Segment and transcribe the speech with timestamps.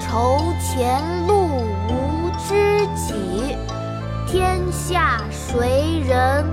[0.00, 3.56] 愁前路无知己，
[4.26, 6.44] 天下谁人